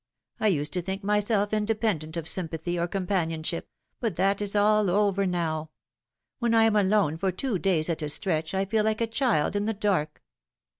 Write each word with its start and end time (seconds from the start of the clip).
I 0.39 0.47
used 0.47 0.73
to 0.73 0.81
think 0.81 1.03
myself 1.03 1.53
independent 1.53 2.17
of 2.17 2.27
sympathy 2.27 2.79
or 2.79 2.87
com 2.87 3.05
panionship 3.05 3.65
but 3.99 4.15
that 4.15 4.41
is 4.41 4.55
all 4.55 4.89
over 4.89 5.27
now. 5.27 5.69
When 6.39 6.55
I 6.55 6.63
am 6.63 6.75
alone 6.75 7.17
for 7.17 7.31
two 7.31 7.59
days 7.59 7.87
at 7.87 8.01
a 8.01 8.09
stretch 8.09 8.55
I 8.55 8.65
feel 8.65 8.83
like 8.83 9.01
a 9.01 9.05
child 9.05 9.55
in 9.55 9.65
the 9.67 9.75
dark." 9.75 10.23